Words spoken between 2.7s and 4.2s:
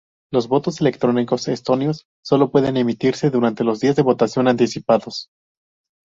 emitirse durante los días de